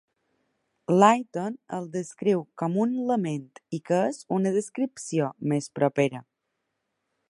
Layton 1.03 1.59
el 1.79 1.85
descriu 1.97 2.43
com 2.63 2.79
un 2.85 2.97
lament 3.11 3.45
i 3.79 3.83
que 3.91 4.03
és 4.09 4.25
una 4.39 4.57
descripció 4.59 5.33
més 5.53 5.73
propera. 5.81 6.29